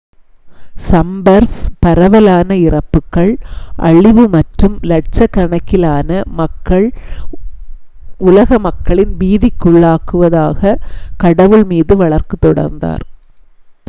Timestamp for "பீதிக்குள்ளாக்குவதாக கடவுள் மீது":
9.19-11.95